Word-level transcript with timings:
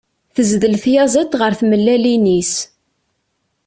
Tezdel 0.35 0.75
tyaziḍt 0.83 1.37
ɣef 1.41 1.53
tmellalin-is. 1.59 2.53